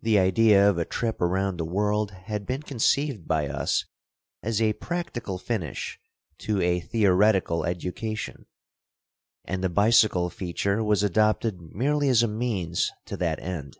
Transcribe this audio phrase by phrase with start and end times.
[0.00, 3.84] The idea of a trip around the world had been conceived by us
[4.42, 6.00] as a practical finish
[6.38, 8.46] to a theoretical education;
[9.44, 13.76] and the bicycle feature was adopted merely as a means to that end.